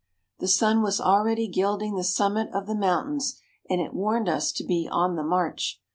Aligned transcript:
The 0.39 0.47
sun 0.47 0.81
was 0.81 0.99
already 0.99 1.47
gilding 1.47 1.93
the 1.93 2.03
summit 2.03 2.49
of 2.55 2.65
the 2.65 2.73
mountains, 2.73 3.39
and 3.69 3.79
it 3.79 3.93
warned 3.93 4.29
us 4.29 4.51
to 4.53 4.63
be 4.63 4.89
on 4.91 5.15
the 5.15 5.21
march. 5.23 5.79